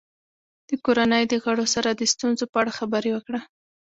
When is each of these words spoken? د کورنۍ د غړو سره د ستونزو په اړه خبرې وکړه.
د 0.69 0.71
کورنۍ 0.85 1.23
د 1.27 1.33
غړو 1.43 1.65
سره 1.73 1.89
د 1.91 2.01
ستونزو 2.13 2.43
په 2.51 2.57
اړه 2.61 2.71
خبرې 2.79 3.11
وکړه. 3.13 3.39